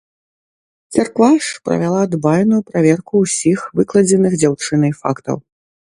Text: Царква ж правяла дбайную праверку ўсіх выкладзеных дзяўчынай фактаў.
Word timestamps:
Царква 0.95 1.27
ж 1.47 1.59
правяла 1.69 2.01
дбайную 2.15 2.61
праверку 2.71 3.13
ўсіх 3.27 3.59
выкладзеных 3.81 4.33
дзяўчынай 4.45 4.91
фактаў. 5.03 5.37